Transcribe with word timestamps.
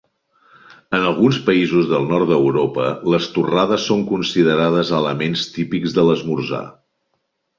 En 0.99 1.03
alguns 1.09 1.35
països 1.49 1.89
del 1.91 2.07
nord 2.13 2.31
d'Europa 2.31 2.87
les 3.15 3.27
torrades 3.35 3.85
són 3.91 4.01
considerades 4.13 4.93
elements 5.01 5.47
típics 5.59 5.97
de 5.99 6.09
l'esmorzar. 6.09 6.65